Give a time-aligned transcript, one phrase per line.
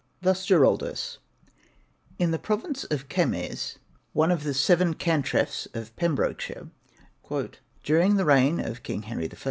[0.23, 1.19] Thus Giraldus:
[2.17, 3.77] In the province of Kemeys,
[4.13, 6.69] one of the seven cantrefs of Pembrokeshire,
[7.83, 9.37] 'during the reign of King Henry I.